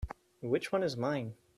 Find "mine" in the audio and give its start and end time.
0.97-1.35